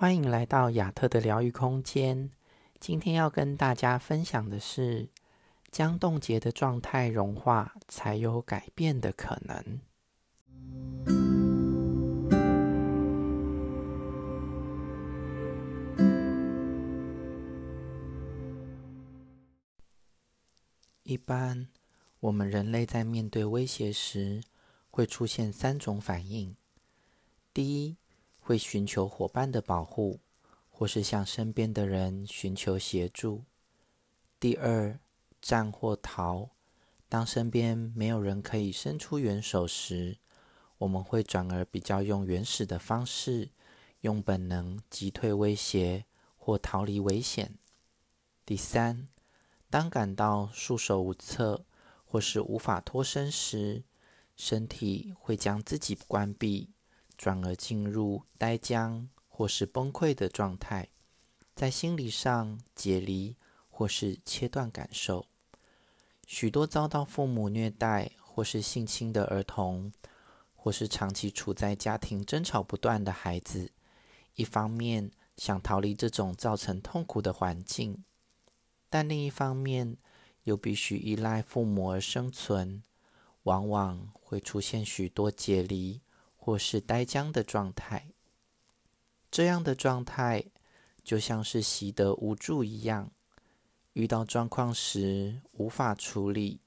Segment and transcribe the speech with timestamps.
[0.00, 2.30] 欢迎来到亚特的疗愈空间。
[2.78, 5.08] 今天要跟大家分享的是，
[5.72, 9.80] 将冻结的状态融化，才有改变的可能。
[21.02, 21.66] 一般，
[22.20, 24.44] 我们人类在面对威胁时，
[24.92, 26.54] 会出现三种反应：
[27.52, 27.96] 第一，
[28.48, 30.20] 会寻求伙伴的保护，
[30.70, 33.44] 或是向身边的人寻求协助。
[34.40, 34.98] 第二，
[35.42, 36.48] 战或逃。
[37.10, 40.16] 当身边没有人可以伸出援手时，
[40.78, 43.50] 我们会转而比较用原始的方式，
[44.00, 46.06] 用本能击退威胁
[46.38, 47.58] 或逃离危险。
[48.46, 49.08] 第三，
[49.68, 51.66] 当感到束手无策
[52.06, 53.84] 或是无法脱身时，
[54.34, 56.70] 身体会将自己关闭。
[57.18, 60.88] 转而进入呆僵或是崩溃的状态，
[61.56, 63.36] 在心理上解离
[63.68, 65.26] 或是切断感受。
[66.26, 69.92] 许多遭到父母虐待或是性侵的儿童，
[70.54, 73.72] 或是长期处在家庭争吵不断的孩子，
[74.34, 78.04] 一方面想逃离这种造成痛苦的环境，
[78.88, 79.96] 但另一方面
[80.44, 82.82] 又必须依赖父母而生存，
[83.42, 86.00] 往往会出现许多解离。
[86.48, 88.06] 或是呆僵的状态，
[89.30, 90.46] 这样的状态
[91.04, 93.12] 就像是习得无助一样，
[93.92, 96.62] 遇到状况时无法处理，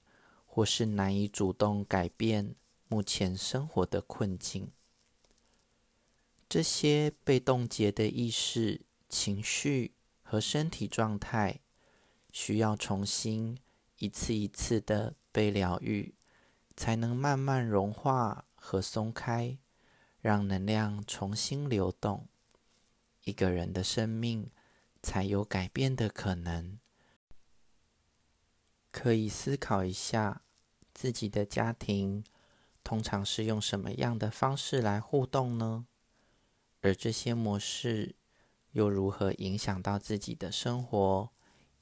[0.45, 2.53] 或是难以主动改变
[2.89, 4.71] 目前生活的困境。
[6.47, 11.59] 这些被冻结的意识、情绪和身体状态，
[12.31, 13.57] 需要重新
[13.97, 16.13] 一次一次的被疗愈，
[16.77, 19.57] 才能慢慢融化和松开。
[20.21, 22.27] 让能量重新流动，
[23.23, 24.49] 一个人的生命
[25.01, 26.79] 才有改变的可能。
[28.91, 30.43] 可以思考一下，
[30.93, 32.23] 自己的家庭
[32.83, 35.87] 通常是用什么样的方式来互动呢？
[36.81, 38.15] 而这些模式
[38.71, 41.29] 又如何影响到自己的生活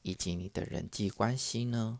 [0.01, 2.00] 以及你的人际关系呢？